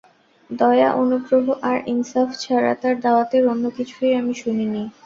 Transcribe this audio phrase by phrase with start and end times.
[0.49, 4.83] দয়া, অনুগ্রহ আর ইনসাফ ছাড়া তাঁর দাওয়াতের অন্য কিছুই আমি শুনি নি।